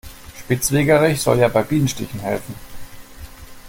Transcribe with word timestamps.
Spitzwegerich 0.39 1.21
soll 1.21 1.37
ja 1.37 1.47
bei 1.47 1.61
Bienenstichen 1.61 2.21
helfen. 2.21 2.55